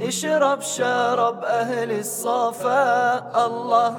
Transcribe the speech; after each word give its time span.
اشرب 0.00 0.60
شرب 0.60 1.44
أهل 1.44 1.90
الصفا 1.98 3.18
الله 3.46 3.92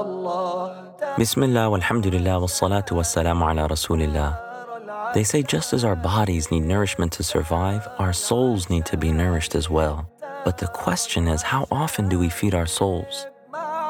الله 0.00 0.90
Bismillah, 1.18 1.70
walhamdulillah, 1.70 2.40
wassalatu 2.40 2.96
wassalamu 2.96 3.48
ala 3.50 3.68
rasulillah. 3.68 5.12
They 5.14 5.24
say 5.24 5.42
just 5.42 5.72
as 5.72 5.82
our 5.82 5.96
bodies 5.96 6.50
need 6.50 6.64
nourishment 6.64 7.12
to 7.12 7.22
survive, 7.22 7.88
our 7.98 8.12
souls 8.12 8.68
need 8.70 8.84
to 8.86 8.96
be 8.96 9.10
nourished 9.12 9.54
as 9.54 9.68
well. 9.70 10.08
But 10.44 10.58
the 10.58 10.68
question 10.68 11.26
is, 11.26 11.42
how 11.42 11.66
often 11.70 12.08
do 12.08 12.18
we 12.18 12.28
feed 12.28 12.54
our 12.54 12.66
souls? 12.66 13.26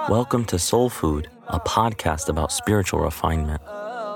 Welcome 0.09 0.45
to 0.47 0.59
Soul 0.59 0.89
Food, 0.89 1.29
a 1.49 1.61
podcast 1.61 2.29
about 2.29 2.53
spiritual 2.53 3.01
refinement. 3.01 3.61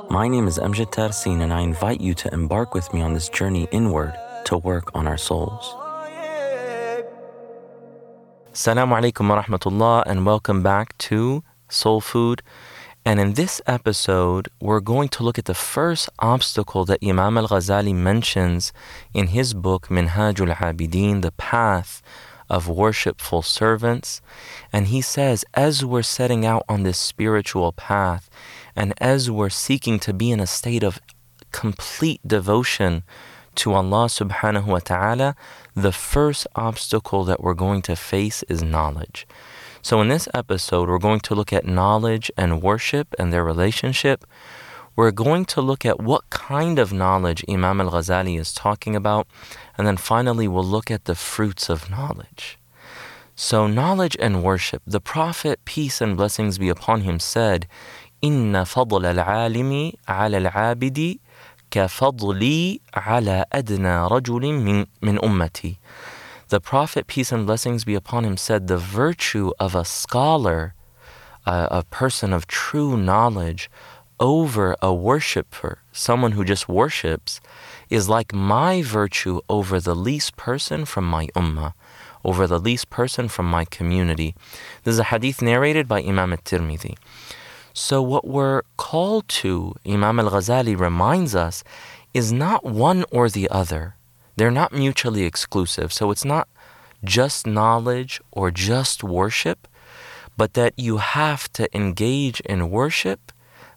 My 0.08 0.28
name 0.28 0.46
is 0.46 0.58
Amjad 0.58 0.92
Tarsin, 0.92 1.42
and 1.42 1.52
I 1.52 1.60
invite 1.60 2.00
you 2.00 2.14
to 2.14 2.32
embark 2.32 2.74
with 2.74 2.92
me 2.94 3.02
on 3.02 3.12
this 3.12 3.28
journey 3.28 3.68
inward 3.70 4.14
to 4.46 4.56
work 4.58 4.94
on 4.94 5.06
our 5.06 5.18
souls. 5.18 5.76
Assalamu 8.51 8.99
alaikum 8.99 9.29
wa 9.29 9.43
rahmatullah, 9.43 10.03
and 10.07 10.25
welcome 10.25 10.63
back 10.63 10.97
to 10.97 11.43
Soul 11.69 12.01
Food. 12.01 12.41
And 13.05 13.19
in 13.19 13.33
this 13.33 13.61
episode, 13.67 14.49
we're 14.59 14.79
going 14.79 15.07
to 15.09 15.23
look 15.23 15.37
at 15.37 15.45
the 15.45 15.53
first 15.53 16.09
obstacle 16.17 16.83
that 16.85 16.97
Imam 17.03 17.37
al 17.37 17.47
Ghazali 17.47 17.93
mentions 17.93 18.73
in 19.13 19.27
his 19.27 19.53
book 19.53 19.89
Minhajul 19.89 20.55
Abidin, 20.55 21.21
The 21.21 21.31
Path 21.33 22.01
of 22.49 22.67
Worshipful 22.67 23.43
Servants. 23.43 24.19
And 24.73 24.87
he 24.87 24.99
says, 24.99 25.45
as 25.53 25.85
we're 25.85 26.01
setting 26.01 26.43
out 26.43 26.65
on 26.67 26.81
this 26.81 26.97
spiritual 26.97 27.71
path, 27.71 28.31
and 28.75 28.95
as 28.97 29.29
we're 29.29 29.49
seeking 29.49 29.99
to 29.99 30.11
be 30.11 30.31
in 30.31 30.39
a 30.39 30.47
state 30.47 30.83
of 30.83 30.99
complete 31.51 32.19
devotion 32.27 33.03
to 33.58 33.72
Allah 33.72 34.06
subhanahu 34.06 34.66
wa 34.66 34.78
ta'ala, 34.80 35.36
the 35.74 35.92
first 35.92 36.46
obstacle 36.54 37.24
that 37.24 37.42
we're 37.42 37.54
going 37.54 37.82
to 37.82 37.96
face 37.96 38.42
is 38.48 38.62
knowledge. 38.62 39.26
So, 39.82 40.00
in 40.00 40.08
this 40.08 40.28
episode, 40.32 40.88
we're 40.88 40.98
going 40.98 41.20
to 41.20 41.34
look 41.34 41.52
at 41.52 41.66
knowledge 41.66 42.30
and 42.36 42.62
worship 42.62 43.14
and 43.18 43.32
their 43.32 43.44
relationship. 43.44 44.24
We're 44.96 45.10
going 45.10 45.44
to 45.46 45.60
look 45.60 45.84
at 45.84 46.00
what 46.00 46.30
kind 46.30 46.78
of 46.78 46.92
knowledge 46.92 47.44
Imam 47.48 47.80
al 47.80 47.90
Ghazali 47.90 48.38
is 48.38 48.52
talking 48.52 48.96
about. 48.96 49.26
And 49.76 49.86
then 49.86 49.96
finally, 49.96 50.48
we'll 50.48 50.64
look 50.64 50.90
at 50.90 51.04
the 51.04 51.14
fruits 51.14 51.68
of 51.68 51.90
knowledge. 51.90 52.58
So, 53.36 53.66
knowledge 53.66 54.16
and 54.20 54.42
worship. 54.42 54.82
The 54.86 55.00
Prophet, 55.00 55.64
peace 55.64 56.00
and 56.00 56.16
blessings 56.16 56.58
be 56.58 56.68
upon 56.68 57.02
him, 57.02 57.18
said, 57.18 57.66
إن 58.24 58.64
فضل 58.64 59.04
العالم 59.04 59.92
على 60.08 60.38
العابد 60.38 61.18
كفضلي 61.70 62.80
على 62.94 63.44
أدنى 63.52 64.06
رجل 64.06 64.52
من, 64.52 64.86
من 65.02 65.18
أمتي. 65.18 65.78
The 66.48 66.60
Prophet, 66.60 67.06
peace 67.06 67.32
and 67.32 67.46
blessings 67.46 67.84
be 67.84 67.94
upon 67.94 68.24
him, 68.24 68.36
said, 68.36 68.68
The 68.68 68.76
virtue 68.76 69.50
of 69.58 69.74
a 69.74 69.84
scholar, 69.84 70.74
uh, 71.46 71.68
a 71.70 71.82
person 71.84 72.32
of 72.32 72.46
true 72.46 72.96
knowledge, 72.96 73.70
over 74.20 74.76
a 74.80 74.94
worshiper, 74.94 75.78
someone 75.90 76.32
who 76.32 76.44
just 76.44 76.68
worships, 76.68 77.40
is 77.90 78.08
like 78.08 78.32
my 78.32 78.82
virtue 78.82 79.40
over 79.48 79.80
the 79.80 79.96
least 79.96 80.36
person 80.36 80.84
from 80.84 81.04
my 81.04 81.26
ummah, 81.34 81.72
over 82.24 82.46
the 82.46 82.60
least 82.60 82.90
person 82.90 83.26
from 83.28 83.46
my 83.46 83.64
community. 83.64 84.34
This 84.84 84.92
is 84.92 84.98
a 85.00 85.04
hadith 85.04 85.42
narrated 85.42 85.88
by 85.88 86.02
Imam 86.02 86.32
at-Tirmidhi. 86.32 86.96
So, 87.79 88.01
what 88.01 88.27
we're 88.27 88.63
called 88.75 89.29
to, 89.39 89.73
Imam 89.87 90.19
al 90.19 90.29
Ghazali 90.29 90.77
reminds 90.77 91.33
us, 91.33 91.63
is 92.13 92.29
not 92.29 92.65
one 92.65 93.05
or 93.09 93.29
the 93.29 93.47
other. 93.49 93.95
They're 94.35 94.51
not 94.51 94.73
mutually 94.73 95.23
exclusive. 95.23 95.93
So, 95.93 96.11
it's 96.11 96.25
not 96.25 96.49
just 97.05 97.47
knowledge 97.47 98.19
or 98.31 98.51
just 98.51 99.01
worship, 99.01 99.65
but 100.35 100.55
that 100.55 100.73
you 100.75 100.97
have 100.97 101.49
to 101.53 101.73
engage 101.73 102.41
in 102.41 102.69
worship, 102.69 103.31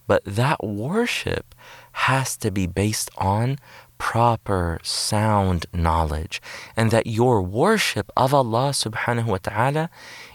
but 0.08 0.24
that 0.24 0.64
worship 0.64 1.54
has 1.92 2.36
to 2.38 2.50
be 2.50 2.66
based 2.66 3.08
on 3.18 3.56
proper, 3.98 4.80
sound 4.82 5.66
knowledge, 5.72 6.42
and 6.76 6.90
that 6.90 7.06
your 7.06 7.40
worship 7.40 8.10
of 8.16 8.34
Allah 8.34 8.70
subhanahu 8.70 9.26
wa 9.26 9.38
ta'ala 9.40 9.90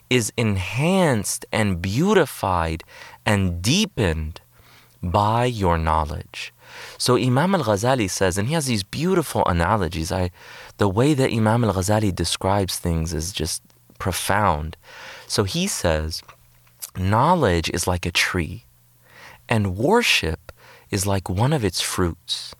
is 0.09 0.31
enhanced 0.37 1.45
and 1.51 1.81
beautified 1.81 2.83
and 3.27 3.61
deepened 3.61 4.39
by 5.03 5.45
your 5.45 5.77
knowledge. 5.77 6.53
So 6.97 7.17
Imam 7.17 7.53
al-Ghazali 7.53 8.09
says, 8.09 8.37
and 8.37 8.47
he 8.47 8.53
has 8.53 8.67
these 8.67 8.83
beautiful 8.83 9.45
analogies. 9.45 10.11
I, 10.11 10.31
the 10.77 10.87
way 10.89 11.13
that 11.13 11.31
Imam 11.31 11.63
al-Ghazali 11.63 12.15
describes 12.15 12.79
things 12.79 13.13
is 13.13 13.31
just 13.31 13.61
profound. 13.99 14.77
So 15.27 15.43
he 15.43 15.67
says, 15.67 16.23
knowledge 16.97 17.69
is 17.71 17.85
like 17.85 18.05
a 18.05 18.11
tree, 18.11 18.63
and 19.49 19.77
worship 19.77 20.51
is 20.89 21.05
like 21.05 21.29
one 21.29 21.51
of 21.51 21.65
its 21.65 21.81
fruits. 21.81 22.55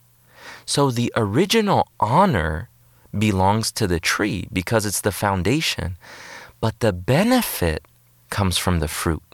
So 0.65 0.91
the 0.91 1.13
original 1.15 1.87
honor 1.99 2.69
belongs 3.17 3.71
to 3.73 3.87
the 3.87 4.01
tree 4.01 4.47
because 4.51 4.85
it's 4.85 5.01
the 5.01 5.13
foundation, 5.13 5.97
but 6.59 6.81
the 6.81 6.91
benefit 6.91 7.85
comes 8.29 8.57
from 8.57 8.79
the 8.79 8.89
fruit. 8.89 9.26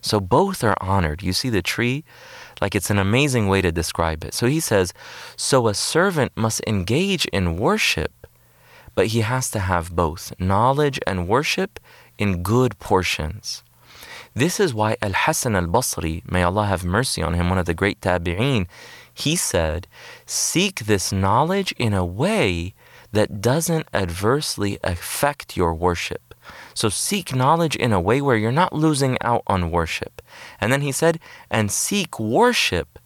So 0.00 0.20
both 0.20 0.64
are 0.64 0.76
honored. 0.80 1.22
You 1.22 1.32
see 1.32 1.50
the 1.50 1.62
tree? 1.62 2.04
Like 2.60 2.74
it's 2.74 2.90
an 2.90 2.98
amazing 2.98 3.48
way 3.48 3.60
to 3.62 3.72
describe 3.72 4.24
it. 4.24 4.34
So 4.34 4.46
he 4.46 4.60
says, 4.60 4.92
So 5.36 5.68
a 5.68 5.74
servant 5.74 6.32
must 6.36 6.62
engage 6.66 7.26
in 7.26 7.56
worship, 7.56 8.26
but 8.94 9.08
he 9.08 9.20
has 9.20 9.50
to 9.50 9.58
have 9.60 9.94
both 9.94 10.32
knowledge 10.38 10.98
and 11.06 11.28
worship 11.28 11.80
in 12.18 12.42
good 12.42 12.78
portions. 12.78 13.62
This 14.34 14.60
is 14.60 14.72
why 14.72 14.96
Al 15.02 15.12
Hasan 15.12 15.56
al 15.56 15.66
Basri, 15.66 16.22
may 16.30 16.42
Allah 16.42 16.66
have 16.66 16.84
mercy 16.84 17.22
on 17.22 17.34
him, 17.34 17.48
one 17.48 17.58
of 17.58 17.66
the 17.66 17.74
great 17.74 18.00
tabi'een, 18.00 18.66
he 19.12 19.34
said, 19.36 19.86
Seek 20.24 20.80
this 20.80 21.12
knowledge 21.12 21.72
in 21.78 21.92
a 21.92 22.04
way 22.04 22.74
that 23.12 23.40
doesn't 23.40 23.88
adversely 23.92 24.78
affect 24.84 25.56
your 25.56 25.74
worship. 25.74 26.29
So 26.74 26.88
seek 26.88 27.34
knowledge 27.34 27.76
in 27.76 27.92
a 27.92 28.00
way 28.00 28.20
where 28.20 28.36
you're 28.36 28.52
not 28.52 28.72
losing 28.72 29.16
out 29.22 29.42
on 29.46 29.70
worship. 29.70 30.22
And 30.60 30.72
then 30.72 30.80
he 30.80 30.92
said, 30.92 31.18
and 31.50 31.70
seek 31.70 32.18
worship 32.18 32.98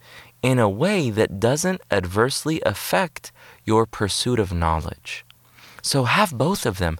in 0.42 0.58
a 0.58 0.68
way 0.68 1.10
that 1.10 1.40
doesn't 1.40 1.80
adversely 1.90 2.60
affect 2.66 3.32
your 3.64 3.86
pursuit 3.86 4.38
of 4.38 4.52
knowledge. 4.52 5.24
So 5.82 6.04
have 6.04 6.36
both 6.36 6.66
of 6.66 6.78
them. 6.78 6.98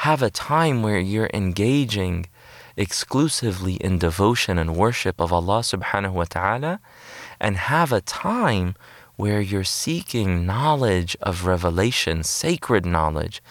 Have 0.00 0.22
a 0.22 0.30
time 0.30 0.82
where 0.82 0.98
you're 0.98 1.30
engaging 1.32 2.26
exclusively 2.76 3.74
in 3.74 3.98
devotion 3.98 4.58
and 4.58 4.76
worship 4.76 5.20
of 5.20 5.32
Allah 5.32 5.60
subhanahu 5.60 6.12
wa 6.12 6.24
ta'ala, 6.24 6.80
and 7.40 7.56
have 7.56 7.92
a 7.92 8.02
time 8.02 8.74
where 9.16 9.40
you're 9.40 9.64
seeking 9.64 10.44
knowledge 10.44 11.16
of 11.22 11.46
revelation, 11.46 12.22
sacred 12.22 12.84
knowledge, 12.84 13.42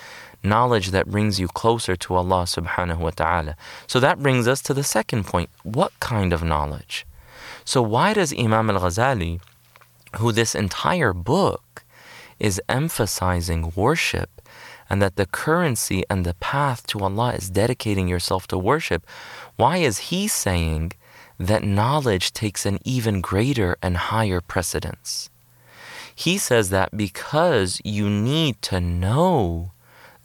knowledge 0.45 0.91
that 0.91 1.07
brings 1.07 1.39
you 1.39 1.47
closer 1.47 1.95
to 1.95 2.15
Allah 2.15 2.43
subhanahu 2.43 2.99
wa 2.99 3.09
ta'ala. 3.09 3.55
So 3.87 3.99
that 3.99 4.19
brings 4.19 4.47
us 4.47 4.61
to 4.63 4.73
the 4.73 4.83
second 4.83 5.25
point. 5.25 5.49
What 5.63 5.91
kind 5.99 6.31
of 6.31 6.43
knowledge? 6.43 7.05
So 7.65 7.81
why 7.81 8.13
does 8.13 8.33
Imam 8.37 8.69
al-Ghazali, 8.69 9.41
who 10.17 10.31
this 10.31 10.55
entire 10.55 11.13
book 11.13 11.83
is 12.39 12.61
emphasizing 12.69 13.71
worship 13.75 14.29
and 14.89 15.01
that 15.01 15.15
the 15.15 15.25
currency 15.25 16.03
and 16.09 16.25
the 16.25 16.35
path 16.35 16.85
to 16.87 16.99
Allah 16.99 17.33
is 17.33 17.49
dedicating 17.49 18.07
yourself 18.07 18.47
to 18.47 18.57
worship, 18.57 19.05
why 19.55 19.77
is 19.77 20.09
he 20.09 20.27
saying 20.27 20.91
that 21.39 21.63
knowledge 21.63 22.33
takes 22.33 22.65
an 22.65 22.79
even 22.83 23.19
greater 23.19 23.77
and 23.81 23.97
higher 23.97 24.41
precedence? 24.41 25.29
He 26.13 26.37
says 26.37 26.69
that 26.69 26.95
because 26.95 27.81
you 27.83 28.09
need 28.09 28.61
to 28.63 28.79
know 28.79 29.71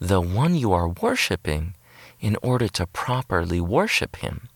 the 0.01 0.19
one 0.19 0.55
you 0.55 0.73
are 0.73 0.87
worshiping 0.87 1.75
in 2.19 2.35
order 2.41 2.67
to 2.67 2.87
properly 2.87 3.61
worship 3.61 4.15
Him. 4.17 4.49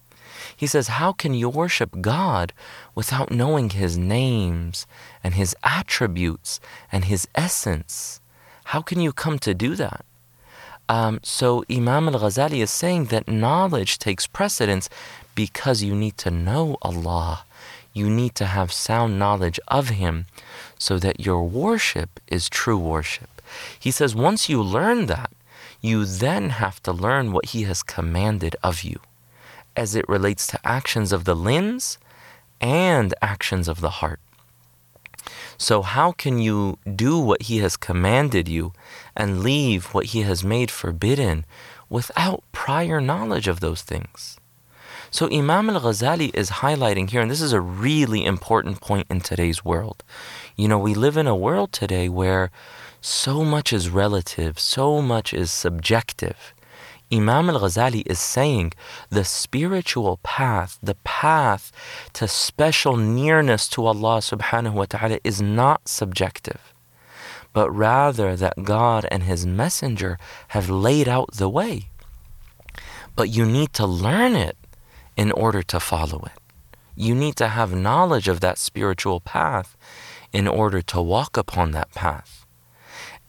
He 0.57 0.65
says, 0.65 0.87
How 0.87 1.13
can 1.13 1.35
you 1.35 1.49
worship 1.49 2.01
God 2.01 2.51
without 2.95 3.31
knowing 3.31 3.69
His 3.69 3.95
names 3.95 4.87
and 5.23 5.35
His 5.35 5.55
attributes 5.63 6.59
and 6.91 7.05
His 7.05 7.27
essence? 7.35 8.19
How 8.65 8.81
can 8.81 8.99
you 8.99 9.13
come 9.13 9.37
to 9.39 9.53
do 9.53 9.75
that? 9.75 10.03
Um, 10.89 11.19
so, 11.21 11.63
Imam 11.69 12.07
al 12.07 12.19
Ghazali 12.19 12.61
is 12.61 12.71
saying 12.71 13.05
that 13.05 13.27
knowledge 13.27 13.99
takes 13.99 14.25
precedence 14.27 14.89
because 15.35 15.83
you 15.83 15.95
need 15.95 16.17
to 16.19 16.31
know 16.31 16.77
Allah. 16.81 17.45
You 17.93 18.09
need 18.09 18.33
to 18.35 18.45
have 18.45 18.71
sound 18.71 19.19
knowledge 19.19 19.59
of 19.67 19.89
Him 19.89 20.25
so 20.79 20.97
that 20.99 21.19
your 21.19 21.43
worship 21.43 22.19
is 22.27 22.49
true 22.49 22.79
worship. 22.79 23.34
He 23.79 23.91
says, 23.91 24.15
once 24.15 24.49
you 24.49 24.61
learn 24.61 25.05
that, 25.07 25.31
you 25.81 26.05
then 26.05 26.49
have 26.51 26.81
to 26.83 26.91
learn 26.91 27.31
what 27.31 27.45
He 27.47 27.63
has 27.63 27.83
commanded 27.83 28.55
of 28.63 28.83
you 28.83 28.99
as 29.75 29.95
it 29.95 30.07
relates 30.07 30.47
to 30.47 30.59
actions 30.63 31.11
of 31.11 31.25
the 31.25 31.35
limbs 31.35 31.97
and 32.61 33.13
actions 33.21 33.67
of 33.67 33.81
the 33.81 34.01
heart. 34.01 34.19
So, 35.57 35.81
how 35.81 36.11
can 36.11 36.39
you 36.39 36.77
do 36.95 37.17
what 37.17 37.43
He 37.43 37.59
has 37.59 37.77
commanded 37.77 38.47
you 38.47 38.73
and 39.15 39.41
leave 39.41 39.93
what 39.93 40.07
He 40.07 40.21
has 40.21 40.43
made 40.43 40.71
forbidden 40.71 41.45
without 41.89 42.43
prior 42.51 42.99
knowledge 42.99 43.47
of 43.47 43.59
those 43.59 43.81
things? 43.81 44.37
So, 45.11 45.27
Imam 45.27 45.69
al 45.69 45.79
Ghazali 45.79 46.33
is 46.35 46.61
highlighting 46.61 47.09
here, 47.09 47.21
and 47.21 47.31
this 47.31 47.41
is 47.41 47.53
a 47.53 47.61
really 47.61 48.25
important 48.25 48.81
point 48.81 49.07
in 49.09 49.21
today's 49.21 49.63
world. 49.63 50.03
You 50.55 50.67
know, 50.67 50.79
we 50.79 50.93
live 50.93 51.15
in 51.15 51.27
a 51.27 51.35
world 51.35 51.71
today 51.71 52.09
where 52.09 52.51
so 53.05 53.43
much 53.43 53.71
is 53.71 53.87
relative, 53.87 54.57
so 54.57 54.99
much 54.99 55.31
is 55.31 55.51
subjective. 55.51 56.55
Imam 57.13 57.51
al 57.51 57.59
Ghazali 57.59 58.01
is 58.07 58.17
saying 58.17 58.73
the 59.11 59.23
spiritual 59.23 60.17
path, 60.23 60.79
the 60.81 60.95
path 61.03 61.71
to 62.13 62.27
special 62.27 62.97
nearness 62.97 63.69
to 63.69 63.85
Allah 63.85 64.17
subhanahu 64.17 64.73
wa 64.73 64.85
ta'ala 64.85 65.19
is 65.23 65.39
not 65.39 65.87
subjective, 65.87 66.73
but 67.53 67.69
rather 67.69 68.35
that 68.35 68.63
God 68.63 69.05
and 69.11 69.21
His 69.21 69.45
Messenger 69.45 70.17
have 70.47 70.67
laid 70.67 71.07
out 71.07 71.33
the 71.33 71.47
way. 71.47 71.89
But 73.15 73.29
you 73.29 73.45
need 73.45 73.71
to 73.73 73.85
learn 73.85 74.35
it 74.35 74.57
in 75.15 75.31
order 75.31 75.61
to 75.61 75.79
follow 75.79 76.23
it. 76.25 76.39
You 76.95 77.13
need 77.13 77.35
to 77.35 77.49
have 77.49 77.71
knowledge 77.75 78.27
of 78.27 78.39
that 78.39 78.57
spiritual 78.57 79.19
path 79.19 79.77
in 80.33 80.47
order 80.47 80.81
to 80.81 80.99
walk 80.99 81.37
upon 81.37 81.69
that 81.71 81.91
path. 81.91 82.44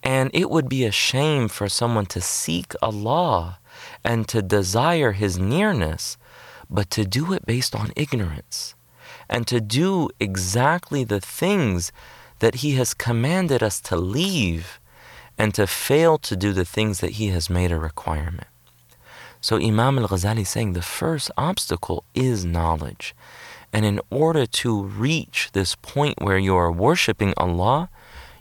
And 0.07 0.31
it 0.33 0.51
would 0.51 0.69
be 0.69 0.85
a 0.85 0.93
shame 0.93 1.49
for 1.49 1.69
someone 1.69 2.07
to 2.07 2.21
seek 2.21 2.75
Allah 2.81 3.59
and 4.05 4.29
to 4.29 4.41
desire 4.41 5.11
His 5.11 5.37
nearness, 5.37 6.17
but 6.71 6.91
to 6.91 7.05
do 7.05 7.33
it 7.33 7.45
based 7.45 7.75
on 7.75 7.93
ignorance 7.97 8.77
and 9.29 9.49
to 9.49 9.61
do 9.61 10.09
exactly 10.21 11.03
the 11.03 11.21
things 11.21 11.91
that 12.39 12.57
He 12.57 12.77
has 12.77 12.95
commanded 12.95 13.65
us 13.65 13.81
to 13.81 13.97
leave 13.97 14.79
and 15.37 15.53
to 15.55 15.67
fail 15.67 16.19
to 16.19 16.37
do 16.37 16.53
the 16.53 16.65
things 16.65 17.01
that 17.01 17.13
He 17.13 17.27
has 17.29 17.51
made 17.51 17.73
a 17.73 17.79
requirement. 17.79 18.47
So 19.41 19.57
Imam 19.57 19.99
al-Ghazali 19.99 20.43
is 20.43 20.49
saying 20.51 20.75
the 20.75 20.83
first 20.83 21.33
obstacle 21.37 22.05
is 22.15 22.45
knowledge. 22.45 23.13
And 23.73 23.85
in 23.85 24.01
order 24.11 24.47
to 24.47 24.85
reach 24.85 25.51
this 25.53 25.75
point 25.75 26.23
where 26.23 26.39
you 26.39 26.55
are 26.55 26.71
worshiping 26.71 27.35
Allah, 27.37 27.91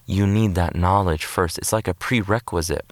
you 0.05 0.27
need 0.27 0.55
that 0.55 0.75
knowledge 0.75 1.25
first. 1.25 1.57
It's 1.57 1.73
like 1.73 1.87
a 1.87 1.93
prerequisite. 1.93 2.91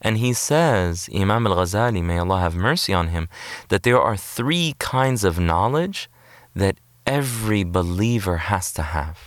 And 0.00 0.18
he 0.18 0.32
says, 0.32 1.08
Imam 1.14 1.46
al 1.46 1.56
Ghazali, 1.56 2.02
may 2.02 2.18
Allah 2.18 2.40
have 2.40 2.54
mercy 2.54 2.92
on 2.94 3.08
him, 3.08 3.28
that 3.68 3.82
there 3.82 4.00
are 4.00 4.16
three 4.16 4.74
kinds 4.78 5.24
of 5.24 5.40
knowledge 5.40 6.08
that 6.54 6.76
every 7.06 7.64
believer 7.64 8.36
has 8.36 8.72
to 8.74 8.82
have. 8.82 9.18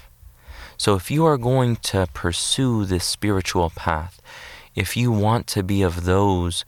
So 0.77 0.95
if 0.95 1.11
you 1.11 1.25
are 1.25 1.37
going 1.37 1.75
to 1.77 2.07
pursue 2.13 2.85
this 2.85 3.05
spiritual 3.05 3.69
path, 3.69 4.21
if 4.75 4.95
you 4.95 5.11
want 5.11 5.47
to 5.47 5.63
be 5.63 5.81
of 5.81 6.05
those 6.05 6.63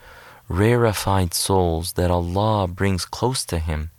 rarefied 0.50 1.34
souls 1.34 1.94
that 1.94 2.12
Allah 2.12 2.68
brings 2.68 3.06
close 3.06 3.46
to 3.46 3.60
Him, 3.60 3.92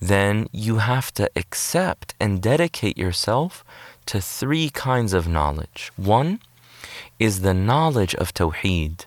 then 0.00 0.48
you 0.52 0.76
have 0.76 1.12
to 1.14 1.30
accept 1.36 2.14
and 2.20 2.40
dedicate 2.42 2.96
yourself 2.96 3.64
to 4.06 4.20
three 4.20 4.70
kinds 4.70 5.12
of 5.12 5.28
knowledge. 5.28 5.90
One 5.96 6.40
is 7.18 7.40
the 7.40 7.54
knowledge 7.54 8.14
of 8.16 8.34
Tawheed, 8.34 9.06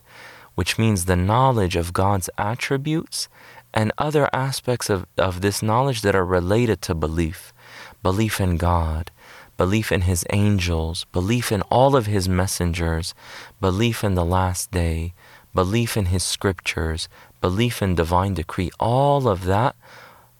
which 0.56 0.78
means 0.78 1.06
the 1.06 1.16
knowledge 1.16 1.76
of 1.76 1.94
God's 1.94 2.30
attributes 2.38 3.30
and 3.74 3.92
other 3.98 4.30
aspects 4.34 4.90
of, 4.90 5.06
of 5.18 5.42
this 5.42 5.62
knowledge 5.62 6.02
that 6.02 6.16
are 6.16 6.26
related 6.26 6.82
to 6.84 6.96
belief 6.96 7.54
belief 8.02 8.40
in 8.40 8.58
God, 8.58 9.12
belief 9.58 9.92
in 9.92 10.02
His 10.02 10.26
angels, 10.32 11.06
belief 11.12 11.52
in 11.52 11.62
all 11.64 11.96
of 11.96 12.06
His 12.06 12.30
messengers, 12.30 13.14
belief 13.60 14.04
in 14.04 14.16
the 14.16 14.24
last 14.26 14.72
day, 14.72 15.14
belief 15.54 15.98
in 15.98 16.06
His 16.06 16.24
scriptures, 16.24 17.10
belief 17.42 17.82
in 17.82 17.96
divine 17.96 18.34
decree. 18.36 18.72
All 18.80 19.28
of 19.28 19.44
that 19.46 19.76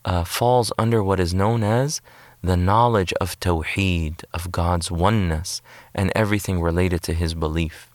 uh, 0.06 0.24
falls 0.24 0.72
under 0.78 1.04
what 1.04 1.20
is 1.20 1.34
known 1.34 1.64
as 1.64 2.00
the 2.48 2.56
knowledge 2.56 3.12
of 3.20 3.38
Tawheed, 3.42 4.24
of 4.34 4.54
God's 4.54 4.90
oneness, 4.90 5.62
and 5.94 6.12
everything 6.16 6.62
related 6.62 7.04
to 7.04 7.14
His 7.14 7.34
belief. 7.34 7.90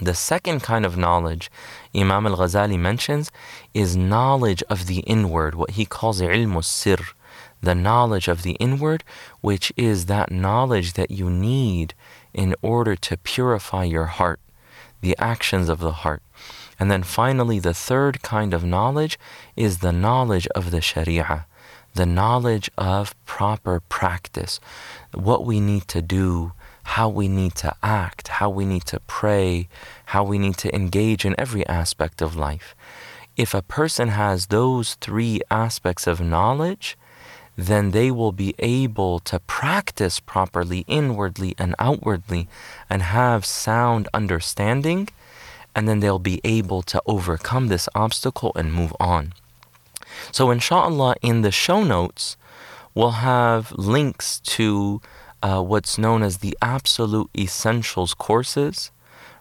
The 0.00 0.14
second 0.14 0.62
kind 0.62 0.86
of 0.86 0.96
knowledge 0.96 1.50
Imam 1.94 2.26
al 2.26 2.36
Ghazali 2.36 2.78
mentions 2.78 3.30
is 3.74 3.94
knowledge 3.94 4.62
of 4.70 4.86
the 4.86 5.00
inward, 5.00 5.54
what 5.54 5.70
he 5.70 5.84
calls 5.86 6.20
ilm 6.20 6.62
sir, 6.64 6.96
the 7.62 7.74
knowledge 7.74 8.28
of 8.28 8.42
the 8.42 8.56
inward, 8.66 9.04
which 9.40 9.72
is 9.76 10.06
that 10.06 10.30
knowledge 10.30 10.94
that 10.94 11.10
you 11.10 11.28
need 11.30 11.94
in 12.32 12.54
order 12.60 12.94
to 12.96 13.16
purify 13.16 13.84
your 13.84 14.06
heart, 14.06 14.40
the 15.00 15.16
actions 15.18 15.68
of 15.68 15.80
the 15.80 15.92
heart. 16.04 16.22
And 16.78 16.90
then 16.90 17.02
finally, 17.02 17.58
the 17.58 17.74
third 17.74 18.22
kind 18.22 18.52
of 18.52 18.64
knowledge 18.64 19.18
is 19.54 19.78
the 19.78 19.92
knowledge 19.92 20.46
of 20.48 20.70
the 20.70 20.82
Sharia, 20.82 21.46
the 21.96 22.06
knowledge 22.06 22.70
of 22.78 23.14
proper 23.24 23.80
practice, 23.80 24.60
what 25.12 25.44
we 25.44 25.60
need 25.60 25.88
to 25.88 26.00
do 26.00 26.52
how 26.86 27.08
we 27.08 27.26
need 27.26 27.54
to 27.56 27.74
act, 27.82 28.28
how 28.28 28.48
we 28.48 28.64
need 28.64 28.84
to 28.86 29.00
pray, 29.00 29.68
how 30.06 30.22
we 30.22 30.38
need 30.38 30.56
to 30.56 30.74
engage 30.74 31.24
in 31.24 31.34
every 31.36 31.66
aspect 31.66 32.22
of 32.22 32.36
life. 32.36 32.76
If 33.36 33.52
a 33.54 33.60
person 33.60 34.08
has 34.08 34.46
those 34.46 34.94
three 34.94 35.40
aspects 35.50 36.06
of 36.06 36.20
knowledge, 36.20 36.96
then 37.56 37.90
they 37.90 38.10
will 38.12 38.32
be 38.32 38.54
able 38.60 39.18
to 39.20 39.40
practice 39.40 40.20
properly 40.20 40.84
inwardly 40.86 41.54
and 41.58 41.74
outwardly 41.78 42.46
and 42.88 43.02
have 43.02 43.44
sound 43.44 44.08
understanding, 44.14 45.08
and 45.74 45.88
then 45.88 45.98
they'll 46.00 46.20
be 46.20 46.40
able 46.44 46.82
to 46.82 47.02
overcome 47.04 47.66
this 47.66 47.88
obstacle 47.96 48.52
and 48.54 48.72
move 48.72 48.94
on. 49.00 49.32
So, 50.32 50.50
inshallah, 50.50 51.16
in 51.22 51.42
the 51.42 51.50
show 51.50 51.82
notes, 51.82 52.36
we'll 52.94 53.22
have 53.22 53.72
links 53.72 54.40
to 54.40 55.00
uh, 55.42 55.62
what's 55.62 55.98
known 55.98 56.22
as 56.22 56.38
the 56.38 56.56
Absolute 56.60 57.30
Essentials 57.36 58.14
courses, 58.14 58.90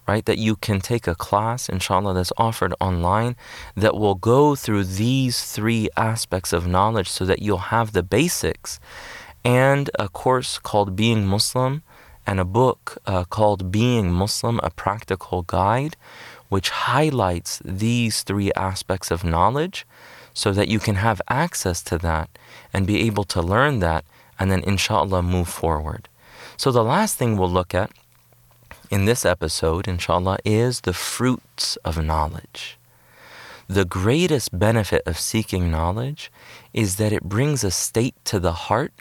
right? 0.08 0.26
That 0.26 0.38
you 0.38 0.56
can 0.56 0.80
take 0.80 1.08
a 1.08 1.16
class, 1.16 1.68
inshallah, 1.70 2.14
that's 2.14 2.34
offered 2.38 2.74
online 2.80 3.36
that 3.76 3.96
will 3.96 4.16
go 4.16 4.56
through 4.56 4.84
these 4.84 5.44
three 5.52 5.90
aspects 5.98 6.54
of 6.54 6.68
knowledge 6.68 7.10
so 7.10 7.26
that 7.26 7.42
you'll 7.42 7.70
have 7.76 7.94
the 7.94 8.04
basics, 8.04 8.80
and 9.44 9.90
a 9.98 10.10
course 10.10 10.60
called 10.60 10.96
Being 10.96 11.26
Muslim, 11.26 11.82
and 12.28 12.40
a 12.40 12.46
book 12.46 12.98
uh, 13.06 13.24
called 13.24 13.72
Being 13.72 14.12
Muslim, 14.12 14.60
a 14.64 14.70
practical 14.70 15.44
guide, 15.44 15.96
which 16.50 16.70
highlights 16.70 17.62
these 17.64 18.24
three 18.24 18.52
aspects 18.54 19.12
of 19.12 19.24
knowledge 19.24 19.86
so 20.36 20.52
that 20.52 20.68
you 20.68 20.78
can 20.78 20.96
have 20.96 21.22
access 21.28 21.82
to 21.82 21.98
that 21.98 22.30
and 22.72 22.86
be 22.86 23.02
able 23.08 23.24
to 23.24 23.42
learn 23.42 23.80
that 23.80 24.06
and 24.38 24.52
then 24.52 24.62
inshallah 24.62 25.24
move 25.24 25.48
forward. 25.48 26.08
So 26.58 26.72
the 26.72 26.84
last 26.84 27.18
thing 27.18 27.38
we'll 27.38 27.50
look 27.50 27.74
at 27.74 27.90
in 28.92 29.06
this 29.06 29.26
episode, 29.26 29.88
inshallah, 29.88 30.38
is 30.46 30.82
the 30.82 30.94
fruits 30.94 31.78
of 31.78 32.04
knowledge. 32.04 32.78
The 33.68 33.86
greatest 33.86 34.60
benefit 34.60 35.02
of 35.08 35.18
seeking 35.18 35.72
knowledge 35.72 36.32
is 36.74 36.98
that 36.98 37.12
it 37.14 37.24
brings 37.24 37.64
a 37.64 37.72
state 37.72 38.14
to 38.26 38.40
the 38.40 38.54
heart 38.70 38.94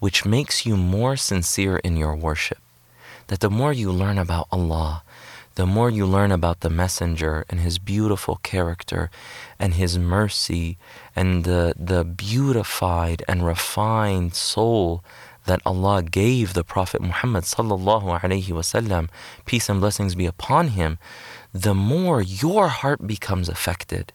which 0.00 0.24
makes 0.24 0.66
you 0.66 0.76
more 0.76 1.14
sincere 1.14 1.76
in 1.76 1.96
your 1.96 2.16
worship. 2.16 2.58
That 3.28 3.40
the 3.40 3.50
more 3.50 3.72
you 3.72 3.92
learn 3.92 4.18
about 4.18 4.48
Allah, 4.50 5.04
the 5.56 5.66
more 5.66 5.90
you 5.90 6.06
learn 6.06 6.32
about 6.32 6.60
the 6.60 6.70
Messenger 6.70 7.44
and 7.48 7.60
his 7.60 7.78
beautiful 7.78 8.36
character 8.36 9.10
and 9.58 9.74
his 9.74 9.98
mercy 9.98 10.78
and 11.14 11.44
the, 11.44 11.74
the 11.76 12.04
beautified 12.04 13.22
and 13.28 13.44
refined 13.44 14.34
soul 14.34 15.04
that 15.46 15.62
Allah 15.66 16.02
gave 16.02 16.54
the 16.54 16.64
Prophet 16.64 17.00
Muhammad 17.00 17.44
sallallahu 17.44 18.20
alaihi 18.20 18.46
wasallam, 18.48 19.08
peace 19.46 19.68
and 19.68 19.80
blessings 19.80 20.14
be 20.14 20.26
upon 20.26 20.68
him, 20.68 20.98
the 21.52 21.74
more 21.74 22.22
your 22.22 22.68
heart 22.68 23.06
becomes 23.06 23.48
affected, 23.48 24.12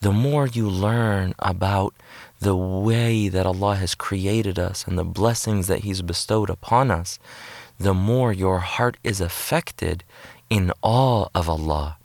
the 0.00 0.12
more 0.12 0.46
you 0.46 0.68
learn 0.68 1.34
about 1.40 1.94
the 2.40 2.56
way 2.56 3.28
that 3.28 3.46
Allah 3.46 3.74
has 3.76 3.94
created 3.94 4.58
us 4.58 4.86
and 4.86 4.96
the 4.96 5.04
blessings 5.04 5.66
that 5.66 5.80
He's 5.80 6.02
bestowed 6.02 6.50
upon 6.50 6.90
us, 6.90 7.18
the 7.78 7.94
more 7.94 8.32
your 8.32 8.60
heart 8.60 8.96
is 9.02 9.20
affected 9.20 10.04
in 10.49 10.71
awe 10.81 11.27
of 11.33 11.49
Allah. 11.49 11.97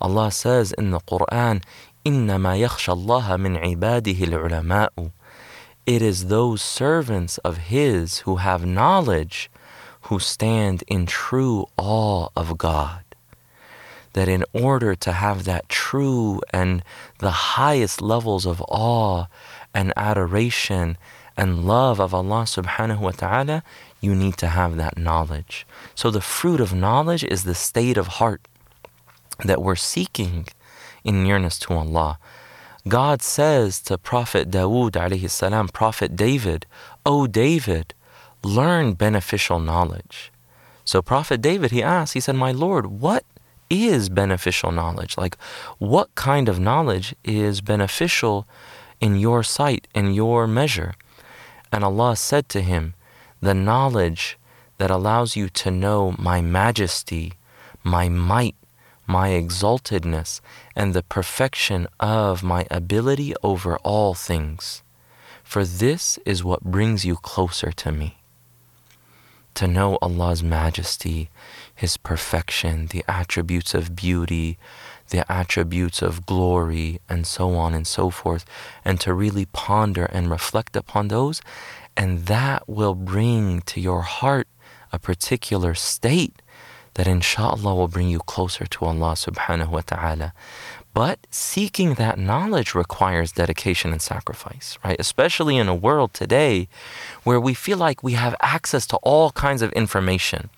Allah 0.00 0.30
says 0.30 0.72
in 0.72 0.90
the 0.90 1.00
Quran, 1.00 1.62
إِنَّمَا 2.06 2.58
يَخْشَى 2.66 2.94
اللَّهَ 2.96 3.26
مِنْ 3.36 3.60
عِبَادِهِ 3.60 4.16
الْعُلَمَاءُ 4.16 5.12
It 5.86 6.02
is 6.02 6.26
those 6.26 6.62
servants 6.62 7.38
of 7.38 7.68
His 7.68 8.18
who 8.20 8.36
have 8.36 8.64
knowledge 8.64 9.50
who 10.02 10.18
stand 10.18 10.82
in 10.88 11.06
true 11.06 11.66
awe 11.76 12.28
of 12.34 12.56
God. 12.56 13.04
That 14.14 14.28
in 14.28 14.44
order 14.52 14.94
to 14.94 15.12
have 15.12 15.44
that 15.44 15.68
true 15.68 16.40
and 16.52 16.82
the 17.18 17.30
highest 17.30 18.00
levels 18.00 18.46
of 18.46 18.62
awe 18.68 19.26
and 19.74 19.92
adoration 19.96 20.96
and 21.36 21.64
love 21.64 22.00
of 22.00 22.12
Allah 22.12 22.42
subhanahu 22.42 23.00
wa 23.00 23.12
ta'ala, 23.12 23.62
you 24.00 24.14
need 24.14 24.36
to 24.38 24.48
have 24.48 24.76
that 24.76 24.98
knowledge. 24.98 25.66
So 25.95 26.11
the 26.11 26.21
fruit 26.21 26.59
of 26.59 26.73
knowledge 26.73 27.23
is 27.23 27.43
the 27.43 27.55
state 27.55 27.97
of 27.97 28.07
heart 28.19 28.41
that 29.43 29.61
we're 29.61 29.75
seeking 29.75 30.47
in 31.03 31.23
nearness 31.23 31.57
to 31.59 31.73
Allah. 31.73 32.19
God 32.87 33.21
says 33.21 33.81
to 33.81 33.97
Prophet 33.97 34.51
Dawood 34.51 34.91
alayhi 34.91 35.29
salam, 35.29 35.69
Prophet 35.69 36.15
David, 36.15 36.65
O 37.05 37.25
David, 37.25 37.93
learn 38.43 38.93
beneficial 38.93 39.59
knowledge. 39.59 40.31
So 40.83 41.01
Prophet 41.01 41.41
David, 41.41 41.71
he 41.71 41.81
asked, 41.81 42.13
he 42.13 42.19
said, 42.19 42.35
My 42.35 42.51
Lord, 42.51 42.85
what 42.87 43.25
is 43.69 44.09
beneficial 44.09 44.71
knowledge? 44.71 45.17
Like, 45.17 45.35
what 45.79 46.13
kind 46.13 46.47
of 46.47 46.59
knowledge 46.59 47.15
is 47.23 47.61
beneficial 47.61 48.47
in 49.01 49.15
your 49.15 49.41
sight, 49.41 49.87
in 49.95 50.13
your 50.13 50.45
measure? 50.45 50.93
And 51.71 51.83
Allah 51.83 52.15
said 52.15 52.47
to 52.49 52.61
him, 52.61 52.93
The 53.41 53.55
knowledge 53.55 54.37
that 54.77 54.91
allows 54.91 55.35
you 55.35 55.49
to 55.49 55.71
know 55.71 56.15
my 56.17 56.41
majesty, 56.41 57.33
my 57.83 58.09
might, 58.09 58.55
my 59.07 59.29
exaltedness, 59.29 60.41
and 60.75 60.93
the 60.93 61.03
perfection 61.03 61.87
of 61.99 62.43
my 62.43 62.65
ability 62.71 63.33
over 63.43 63.77
all 63.77 64.13
things. 64.13 64.83
For 65.43 65.63
this 65.63 66.17
is 66.25 66.43
what 66.43 66.63
brings 66.63 67.05
you 67.05 67.15
closer 67.15 67.71
to 67.71 67.91
me 67.91 68.17
to 69.55 69.67
know 69.67 69.97
Allah's 70.01 70.43
majesty, 70.43 71.29
His 71.73 71.97
perfection, 71.97 72.87
the 72.87 73.03
attributes 73.07 73.73
of 73.73 73.95
beauty, 73.95 74.57
the 75.09 75.29
attributes 75.31 76.01
of 76.01 76.25
glory, 76.25 76.99
and 77.09 77.25
so 77.25 77.55
on 77.55 77.73
and 77.73 77.87
so 77.87 78.09
forth, 78.09 78.45
and 78.83 78.99
to 78.99 79.13
really 79.13 79.45
ponder 79.45 80.05
and 80.05 80.29
reflect 80.29 80.75
upon 80.75 81.07
those. 81.07 81.41
And 81.97 82.25
that 82.25 82.67
will 82.67 82.95
bring 82.95 83.61
to 83.61 83.79
your 83.79 84.01
heart 84.01 84.47
a 84.91 84.99
particular 84.99 85.73
state 85.73 86.41
that 86.95 87.07
inshallah 87.07 87.75
will 87.75 87.87
bring 87.87 88.09
you 88.09 88.19
closer 88.19 88.65
to 88.65 88.85
Allah 88.85 89.13
subhanahu 89.13 89.69
wa 89.69 89.81
ta'ala. 89.81 90.33
But 90.95 91.27
seeking 91.29 91.95
that 91.95 92.17
knowledge 92.17 92.73
requires 92.73 93.33
dedication 93.33 93.91
and 93.91 94.01
sacrifice, 94.01 94.79
right? 94.81 94.95
Especially 94.97 95.57
in 95.57 95.67
a 95.67 95.75
world 95.75 96.13
today 96.13 96.69
where 97.25 97.37
we 97.37 97.53
feel 97.53 97.77
like 97.77 98.01
we 98.01 98.13
have 98.13 98.33
access 98.39 98.87
to 98.87 98.97
all 99.03 99.31
kinds 99.31 99.61
of 99.61 99.73
information 99.73 100.49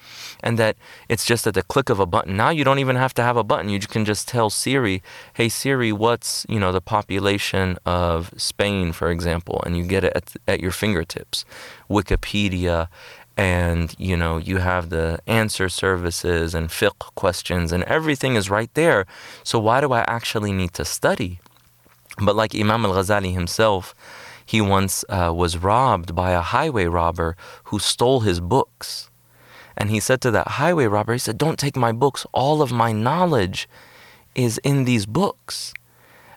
and 0.43 0.59
that 0.59 0.77
it's 1.09 1.25
just 1.25 1.47
at 1.47 1.55
the 1.55 1.63
click 1.63 1.89
of 1.89 1.99
a 1.99 2.05
button. 2.05 2.37
Now 2.37 2.51
you 2.51 2.63
don't 2.63 2.77
even 2.77 2.97
have 2.97 3.15
to 3.15 3.23
have 3.23 3.35
a 3.35 3.43
button. 3.43 3.69
You 3.69 3.79
can 3.79 4.05
just 4.05 4.27
tell 4.27 4.51
Siri, 4.51 5.01
"Hey 5.33 5.49
Siri, 5.49 5.91
what's, 5.91 6.45
you 6.47 6.59
know, 6.59 6.71
the 6.71 6.81
population 6.81 7.79
of 7.83 8.31
Spain, 8.37 8.91
for 8.91 9.09
example?" 9.09 9.63
and 9.65 9.75
you 9.75 9.85
get 9.85 10.03
it 10.03 10.13
at, 10.15 10.35
at 10.47 10.59
your 10.59 10.71
fingertips. 10.71 11.45
Wikipedia 11.89 12.89
and 13.37 13.93
you 13.99 14.17
know 14.17 14.37
you 14.37 14.57
have 14.57 14.89
the 14.89 15.19
answer 15.27 15.69
services 15.69 16.55
and 16.55 16.69
fiqh 16.69 17.13
questions 17.13 17.71
and 17.71 17.83
everything 17.83 18.35
is 18.35 18.49
right 18.49 18.73
there. 18.73 19.05
So 19.43 19.59
why 19.59 19.79
do 19.79 19.93
i 19.93 20.01
actually 20.07 20.51
need 20.51 20.73
to 20.73 20.83
study? 20.83 21.39
But 22.19 22.35
like 22.35 22.55
imam 22.55 22.83
al-ghazali 22.85 23.31
himself 23.33 23.93
he 24.45 24.59
once 24.59 25.05
uh, 25.09 25.31
was 25.35 25.57
robbed 25.57 26.15
by 26.15 26.31
a 26.31 26.41
highway 26.41 26.85
robber 26.85 27.35
who 27.65 27.79
stole 27.79 28.21
his 28.21 28.39
books. 28.39 29.09
And 29.75 29.91
he 29.91 29.99
said 29.99 30.21
to 30.21 30.31
that 30.31 30.47
highway 30.59 30.85
robber 30.87 31.13
he 31.13 31.19
said 31.19 31.37
don't 31.37 31.59
take 31.59 31.77
my 31.77 31.91
books. 31.91 32.25
All 32.33 32.63
of 32.63 32.71
my 32.71 32.91
knowledge 32.91 33.69
is 34.33 34.57
in 34.63 34.85
these 34.85 35.05
books. 35.05 35.73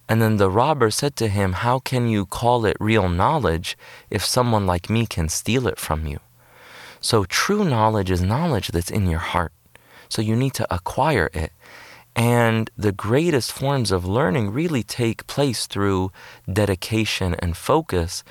And 0.06 0.20
then 0.20 0.36
the 0.36 0.50
robber 0.50 0.90
said 0.90 1.16
to 1.16 1.28
him 1.28 1.52
how 1.64 1.78
can 1.78 2.08
you 2.08 2.26
call 2.26 2.66
it 2.66 2.76
real 2.78 3.08
knowledge 3.08 3.78
if 4.10 4.22
someone 4.22 4.66
like 4.66 4.90
me 4.90 5.06
can 5.06 5.30
steal 5.30 5.66
it 5.66 5.78
from 5.78 6.06
you 6.06 6.20
so 7.00 7.24
true 7.24 7.64
knowledge 7.64 8.10
is 8.10 8.20
knowledge 8.20 8.68
that's 8.68 8.90
in 8.90 9.06
your 9.06 9.20
heart. 9.20 9.52
So 10.08 10.22
you 10.22 10.36
need 10.36 10.54
to 10.54 10.74
acquire 10.74 11.30
it. 11.32 11.52
And 12.16 12.70
the 12.76 12.92
greatest 12.92 13.52
forms 13.52 13.92
of 13.92 14.04
learning 14.04 14.50
really 14.50 14.82
take 14.82 15.26
place 15.26 15.66
through 15.66 16.12
dedication 16.52 17.34
and 17.38 17.56
focus 17.56 18.24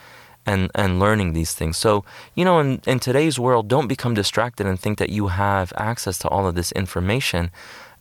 and, 0.45 0.69
and 0.75 0.99
learning 0.99 1.33
these 1.33 1.53
things. 1.53 1.77
So, 1.77 2.03
you 2.35 2.43
know, 2.43 2.59
in, 2.59 2.81
in 2.85 2.99
today's 2.99 3.39
world, 3.39 3.67
don't 3.67 3.88
become 3.88 4.13
distracted 4.13 4.67
and 4.67 4.79
think 4.79 4.97
that 4.97 5.09
you 5.09 5.27
have 5.27 5.71
access 5.75 6.17
to 6.19 6.27
all 6.27 6.47
of 6.47 6.55
this 6.55 6.71
information. 6.73 7.51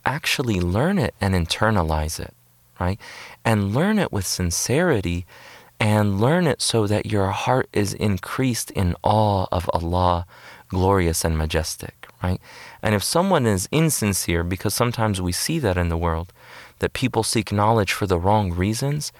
Actually 0.04 0.60
learn 0.60 0.98
it 0.98 1.14
and 1.20 1.34
internalize 1.34 2.18
it, 2.18 2.34
right? 2.80 2.98
And 3.44 3.75
learn 3.75 3.98
it 3.98 4.12
with 4.12 4.26
sincerity 4.26 5.26
and 5.80 6.20
learn 6.20 6.46
it 6.46 6.60
so 6.60 6.87
that 6.87 7.06
your 7.06 7.28
heart 7.28 7.68
is 7.72 7.94
increased 7.94 8.70
in 8.72 8.96
awe 9.02 9.46
of 9.52 9.70
Allah 9.72 10.26
glorious 10.68 11.25
and 11.25 11.37
majestic, 11.37 12.08
right? 12.22 12.40
And 12.82 12.94
if 12.94 13.02
someone 13.02 13.46
is 13.46 13.68
insincere, 13.72 14.44
because 14.44 14.75
sometimes 14.75 15.20
we 15.20 15.32
see 15.32 15.58
that 15.58 15.76
in 15.76 15.88
the 15.88 15.96
world, 15.96 16.32
that 16.78 16.92
people 16.92 17.22
seek 17.22 17.52
knowledge 17.52 17.92
for 17.92 18.06
the 18.06 18.18
wrong 18.18 18.52
reasons, 18.52 19.12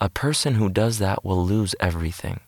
a 0.00 0.08
person 0.08 0.54
who 0.54 0.68
does 0.68 0.98
that 0.98 1.24
will 1.24 1.44
lose 1.44 1.74
everything. 1.80 2.40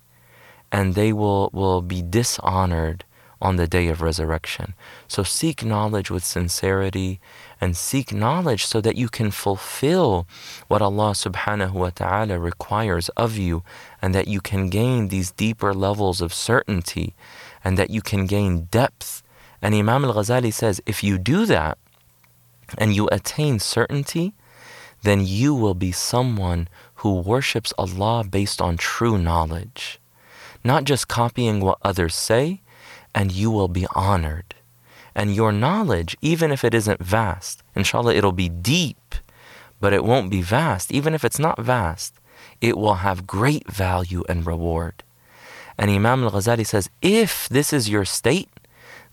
And 0.72 0.94
they 0.94 1.12
will, 1.12 1.50
will 1.52 1.80
be 1.80 2.02
dishonored 2.02 3.04
on 3.40 3.56
the 3.56 3.66
day 3.66 3.88
of 3.88 4.00
resurrection. 4.00 4.74
So 5.06 5.22
seek 5.22 5.64
knowledge 5.64 6.10
with 6.10 6.24
sincerity 6.24 7.20
and 7.60 7.76
seek 7.76 8.12
knowledge 8.12 8.64
so 8.64 8.80
that 8.80 8.96
you 8.96 9.08
can 9.08 9.30
fulfill 9.30 10.26
what 10.68 10.82
Allah 10.82 11.10
subhanahu 11.12 11.72
wa 11.72 11.90
ta'ala 11.90 12.38
requires 12.38 13.08
of 13.10 13.36
you 13.36 13.62
and 14.00 14.14
that 14.14 14.28
you 14.28 14.40
can 14.40 14.70
gain 14.70 15.08
these 15.08 15.30
deeper 15.30 15.74
levels 15.74 16.20
of 16.20 16.32
certainty 16.32 17.14
and 17.66 17.76
that 17.76 17.90
you 17.90 18.00
can 18.00 18.26
gain 18.26 18.68
depth. 18.70 19.24
And 19.60 19.74
Imam 19.74 20.04
al 20.04 20.14
Ghazali 20.14 20.52
says 20.52 20.80
if 20.86 21.02
you 21.02 21.18
do 21.18 21.46
that 21.46 21.78
and 22.78 22.94
you 22.94 23.08
attain 23.08 23.58
certainty, 23.58 24.34
then 25.02 25.26
you 25.26 25.52
will 25.52 25.74
be 25.74 25.90
someone 25.90 26.68
who 27.00 27.20
worships 27.20 27.74
Allah 27.76 28.22
based 28.22 28.62
on 28.62 28.76
true 28.76 29.18
knowledge, 29.18 29.98
not 30.62 30.84
just 30.84 31.08
copying 31.08 31.58
what 31.58 31.78
others 31.82 32.14
say, 32.14 32.60
and 33.12 33.32
you 33.32 33.50
will 33.50 33.72
be 33.80 33.88
honored. 33.96 34.54
And 35.12 35.34
your 35.34 35.50
knowledge, 35.50 36.16
even 36.22 36.52
if 36.52 36.62
it 36.62 36.72
isn't 36.72 37.02
vast, 37.02 37.64
inshallah, 37.74 38.14
it'll 38.14 38.30
be 38.46 38.48
deep, 38.48 39.16
but 39.80 39.92
it 39.92 40.04
won't 40.04 40.30
be 40.30 40.40
vast. 40.40 40.92
Even 40.92 41.14
if 41.14 41.24
it's 41.24 41.40
not 41.40 41.60
vast, 41.60 42.14
it 42.60 42.78
will 42.78 43.02
have 43.06 43.26
great 43.26 43.68
value 43.68 44.22
and 44.28 44.46
reward. 44.46 45.02
And 45.78 45.90
Imam 45.90 46.24
al 46.24 46.30
Ghazali 46.30 46.66
says, 46.66 46.88
if 47.02 47.48
this 47.48 47.72
is 47.72 47.88
your 47.88 48.04
state, 48.04 48.48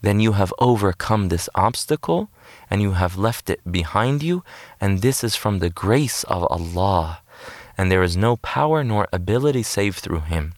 then 0.02 0.20
you 0.20 0.34
have 0.34 0.54
overcome 0.60 1.30
this 1.30 1.50
obstacle 1.56 2.30
and 2.70 2.82
you 2.82 2.92
have 2.92 3.18
left 3.18 3.50
it 3.50 3.60
behind 3.70 4.22
you. 4.22 4.44
And 4.80 5.02
this 5.02 5.24
is 5.24 5.36
from 5.36 5.60
the 5.60 5.70
grace 5.70 6.24
of 6.26 6.44
Allah. 6.46 7.22
And 7.78 7.92
there 7.92 8.04
is 8.04 8.16
no 8.16 8.38
power 8.38 8.84
nor 8.84 9.08
ability 9.12 9.64
save 9.64 9.98
through 9.98 10.22
Him. 10.22 10.54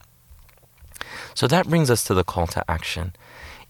So 1.33 1.47
that 1.47 1.67
brings 1.67 1.89
us 1.89 2.03
to 2.05 2.13
the 2.13 2.23
call 2.23 2.47
to 2.47 2.69
action 2.69 3.13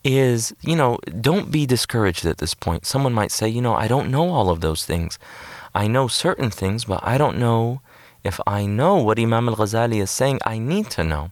is, 0.06 0.56
you 0.62 0.75
know, 0.75 1.00
don't 1.20 1.51
be 1.51 1.65
discouraged 1.65 2.25
at 2.25 2.38
this 2.38 2.54
point. 2.54 2.86
Someone 2.86 3.13
might 3.13 3.32
say, 3.32 3.50
you 3.50 3.62
know, 3.62 3.74
I 3.74 3.88
don't 3.88 4.12
know 4.12 4.30
all 4.30 4.51
of 4.51 4.62
those 4.62 4.86
things. 4.86 5.18
I 5.74 5.88
know 5.88 6.08
certain 6.08 6.51
things, 6.51 6.86
but 6.86 7.00
I 7.04 7.18
don't 7.18 7.39
know 7.39 7.82
if 8.24 8.39
I 8.46 8.68
know 8.68 8.98
what 8.98 9.20
Imam 9.20 9.50
al 9.50 9.56
Ghazali 9.56 10.01
is 10.01 10.12
saying, 10.12 10.39
I 10.46 10.60
need 10.60 10.89
to 10.92 11.04
know. 11.04 11.32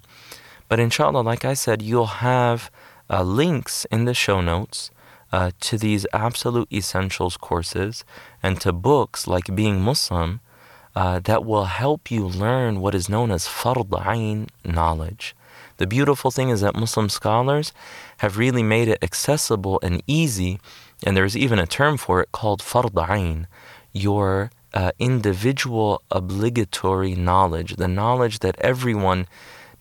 But 0.68 0.80
inshallah, 0.80 1.22
like 1.22 1.46
I 1.46 1.54
said, 1.54 1.82
you'll 1.82 2.06
have 2.28 2.72
uh, 3.10 3.24
links 3.24 3.86
in 3.92 4.06
the 4.06 4.14
show 4.14 4.42
notes 4.42 4.92
uh, 5.32 5.52
to 5.60 5.78
these 5.78 6.06
absolute 6.14 6.72
essentials 6.72 7.38
courses 7.38 8.06
and 8.42 8.62
to 8.62 8.72
books 8.72 9.28
like 9.28 9.56
Being 9.56 9.82
Muslim 9.82 10.40
uh, 10.96 11.20
that 11.20 11.44
will 11.44 11.66
help 11.66 12.12
you 12.12 12.28
learn 12.28 12.80
what 12.80 12.96
is 12.96 13.10
known 13.10 13.32
as 13.32 13.48
fard 13.48 13.90
ayn 13.90 14.48
knowledge. 14.64 15.36
The 15.78 15.88
beautiful 15.88 16.30
thing 16.30 16.50
is 16.50 16.62
that 16.62 16.76
Muslim 16.76 17.10
scholars 17.10 17.74
have 18.18 18.38
really 18.38 18.64
made 18.64 18.88
it 18.88 19.04
accessible 19.04 19.80
and 19.82 20.04
easy, 20.06 20.60
and 21.04 21.18
there's 21.18 21.36
even 21.36 21.58
a 21.58 21.66
term 21.66 21.98
for 21.98 22.22
it 22.22 22.32
called 22.32 22.62
fard 22.62 22.92
ayn, 22.92 23.48
your 23.92 24.52
uh, 24.74 24.92
individual 25.00 26.02
obligatory 26.12 27.16
knowledge, 27.16 27.76
the 27.76 27.88
knowledge 27.88 28.40
that 28.40 28.60
everyone 28.62 29.28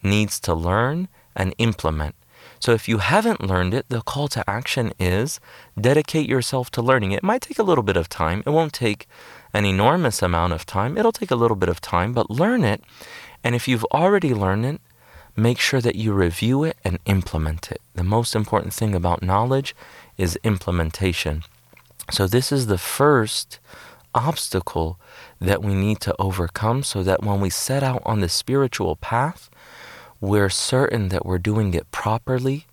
needs 0.02 0.40
to 0.40 0.54
learn 0.54 1.08
and 1.34 1.54
implement. 1.58 2.14
So 2.60 2.72
if 2.72 2.88
you 2.88 2.98
haven't 2.98 3.42
learned 3.42 3.74
it, 3.74 3.86
the 3.88 4.02
call 4.02 4.28
to 4.28 4.48
action 4.48 4.92
is 4.98 5.40
dedicate 5.80 6.28
yourself 6.28 6.70
to 6.72 6.82
learning. 6.82 7.12
It 7.12 7.22
might 7.22 7.42
take 7.42 7.58
a 7.58 7.64
little 7.64 7.82
bit 7.82 7.96
of 7.96 8.08
time. 8.08 8.42
It 8.46 8.50
won't 8.50 8.72
take 8.72 9.08
an 9.52 9.64
enormous 9.64 10.22
amount 10.22 10.52
of 10.52 10.64
time. 10.64 10.96
It'll 10.96 11.12
take 11.12 11.30
a 11.30 11.36
little 11.36 11.56
bit 11.56 11.68
of 11.68 11.80
time, 11.80 12.12
but 12.12 12.30
learn 12.30 12.62
it. 12.62 12.82
And 13.42 13.54
if 13.54 13.66
you've 13.66 13.84
already 13.86 14.32
learned 14.32 14.64
it, 14.66 14.80
make 15.34 15.58
sure 15.58 15.80
that 15.80 15.96
you 15.96 16.12
review 16.12 16.62
it 16.62 16.76
and 16.84 16.98
implement 17.06 17.72
it. 17.72 17.80
The 17.94 18.04
most 18.04 18.36
important 18.36 18.72
thing 18.72 18.94
about 18.94 19.22
knowledge 19.22 19.74
is 20.16 20.38
implementation. 20.44 21.42
So 22.10 22.26
this 22.26 22.52
is 22.52 22.66
the 22.66 22.78
first 22.78 23.58
obstacle 24.14 25.00
that 25.40 25.62
we 25.62 25.74
need 25.74 26.00
to 26.00 26.14
overcome 26.18 26.82
so 26.82 27.02
that 27.02 27.22
when 27.22 27.40
we 27.40 27.50
set 27.50 27.82
out 27.82 28.02
on 28.04 28.20
the 28.20 28.28
spiritual 28.28 28.96
path, 28.96 29.48
we're 30.22 30.48
certain 30.48 31.08
that 31.08 31.26
we're 31.26 31.36
doing 31.36 31.74
it 31.74 31.90
properly 31.90 32.64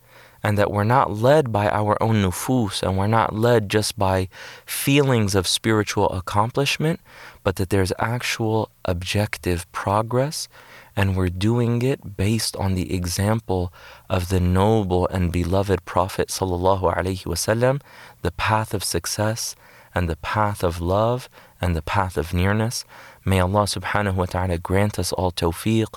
and 0.44 0.56
that 0.58 0.72
we're 0.72 0.84
not 0.84 1.12
led 1.12 1.52
by 1.52 1.68
our 1.70 2.02
own 2.02 2.22
nufus 2.22 2.84
and 2.84 2.96
we're 2.96 3.08
not 3.08 3.36
led 3.36 3.68
just 3.68 3.98
by 3.98 4.30
feelings 4.66 5.34
of 5.34 5.48
spiritual 5.48 6.08
accomplishment, 6.12 7.02
but 7.44 7.56
that 7.58 7.72
there's 7.72 7.92
actual 7.98 8.70
objective 8.86 9.70
progress 9.72 10.48
and 10.96 11.18
we're 11.18 11.30
doing 11.30 11.82
it 11.82 12.16
based 12.16 12.56
on 12.58 12.76
the 12.76 12.94
example 12.94 13.74
of 14.10 14.30
the 14.30 14.40
noble 14.40 15.08
and 15.08 15.32
beloved 15.32 15.84
Prophet 15.86 16.28
sallallahu 16.28 16.96
alaihi 16.96 17.24
wasallam, 17.26 17.82
the 18.22 18.32
path 18.32 18.76
of 18.76 18.84
success 18.84 19.56
and 19.96 20.08
the 20.08 20.18
path 20.18 20.64
of 20.64 20.80
love 20.80 21.30
and 21.60 21.76
the 21.76 21.82
path 21.82 22.16
of 22.16 22.34
nearness. 22.34 22.86
May 23.26 23.40
Allah 23.40 23.64
subhanahu 23.64 24.16
wa 24.16 24.26
ta'ala 24.26 24.60
grant 24.60 25.00
us 25.00 25.12
all 25.12 25.32
tawfiq 25.32 25.88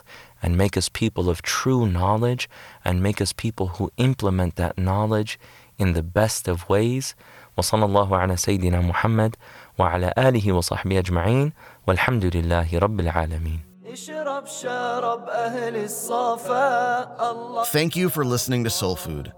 and 0.42 0.58
make 0.58 0.78
us 0.78 0.90
people 0.90 1.30
of 1.30 1.42
true 1.42 1.88
knowledge 1.88 2.50
and 2.86 3.02
make 3.02 3.22
us 3.22 3.34
people 3.34 3.68
who 3.68 3.92
implement 3.98 4.56
that 4.56 4.78
knowledge 4.78 5.40
in 5.78 5.94
the 5.94 6.04
best 6.04 6.48
of 6.48 6.70
ways. 6.70 7.16
وصلى 7.58 7.86
الله 7.86 8.18
على 8.18 8.38
سيدنا 8.38 8.82
محمد 8.82 9.36
وعلى 9.78 10.14
آله 10.18 10.54
وصحبه 10.54 11.00
أجمعين 11.00 11.54
والحمد 11.88 12.36
لله 12.36 12.68
رب 12.74 13.00
العالمين 13.00 13.60
اشرب 13.88 14.46
شرب 14.46 15.30
أهل 15.30 15.76
الصفا 15.76 17.32
الله 17.32 17.64
Thank 17.66 17.96
you 17.96 18.10
for 18.10 18.26
listening 18.26 18.64
to 18.64 18.70
Soul 18.70 18.96
Food. 18.96 19.32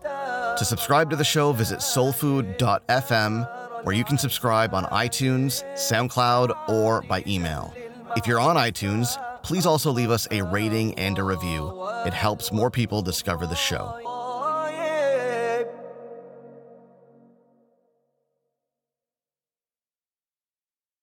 To 0.57 0.65
subscribe 0.65 1.09
to 1.11 1.15
the 1.15 1.23
show, 1.23 1.53
visit 1.53 1.79
soulfood.fm, 1.79 3.85
where 3.85 3.95
you 3.95 4.03
can 4.03 4.17
subscribe 4.17 4.73
on 4.73 4.83
iTunes, 4.85 5.63
SoundCloud, 5.75 6.49
or 6.67 7.03
by 7.03 7.23
email. 7.25 7.73
If 8.17 8.27
you're 8.27 8.41
on 8.41 8.57
iTunes, 8.57 9.15
please 9.44 9.66
also 9.66 9.92
leave 9.92 10.10
us 10.10 10.26
a 10.30 10.42
rating 10.42 10.94
and 10.94 11.18
a 11.18 11.22
review. 11.22 11.86
It 12.06 12.14
helps 12.14 12.50
more 12.50 12.70
people 12.70 13.02
discover 13.02 13.46
the 13.46 13.54
show. 13.54 14.13